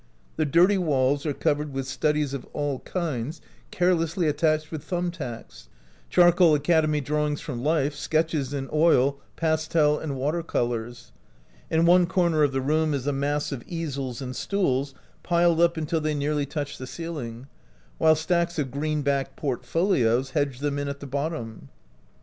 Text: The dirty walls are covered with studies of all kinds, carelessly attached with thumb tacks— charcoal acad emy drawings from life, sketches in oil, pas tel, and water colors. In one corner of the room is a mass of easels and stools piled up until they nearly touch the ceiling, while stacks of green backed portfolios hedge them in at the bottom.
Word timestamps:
The 0.35 0.45
dirty 0.45 0.79
walls 0.79 1.27
are 1.27 1.33
covered 1.33 1.73
with 1.73 1.85
studies 1.87 2.33
of 2.33 2.45
all 2.53 2.79
kinds, 2.79 3.39
carelessly 3.69 4.27
attached 4.27 4.71
with 4.71 4.83
thumb 4.83 5.11
tacks— 5.11 5.69
charcoal 6.09 6.55
acad 6.55 6.83
emy 6.85 7.03
drawings 7.05 7.39
from 7.39 7.63
life, 7.63 7.93
sketches 7.93 8.51
in 8.51 8.67
oil, 8.73 9.19
pas 9.35 9.67
tel, 9.67 9.99
and 9.99 10.15
water 10.15 10.41
colors. 10.41 11.11
In 11.69 11.85
one 11.85 12.07
corner 12.07 12.41
of 12.41 12.51
the 12.51 12.61
room 12.61 12.95
is 12.95 13.05
a 13.05 13.13
mass 13.13 13.51
of 13.51 13.63
easels 13.67 14.23
and 14.23 14.35
stools 14.35 14.95
piled 15.21 15.61
up 15.61 15.77
until 15.77 16.01
they 16.01 16.15
nearly 16.15 16.47
touch 16.47 16.79
the 16.79 16.87
ceiling, 16.87 17.45
while 17.99 18.15
stacks 18.15 18.57
of 18.57 18.71
green 18.71 19.03
backed 19.03 19.35
portfolios 19.35 20.31
hedge 20.31 20.61
them 20.61 20.79
in 20.79 20.87
at 20.87 20.99
the 20.99 21.05
bottom. 21.05 21.69